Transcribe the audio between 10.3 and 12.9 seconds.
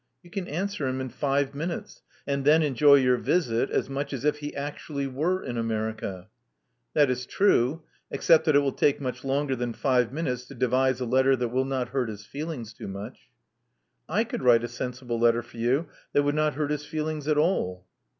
to devise a letter that will not hurt his feelings too